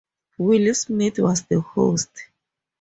Will 0.39 0.73
Smith 0.73 1.19
was 1.19 1.43
the 1.43 1.59
host. 1.61 2.09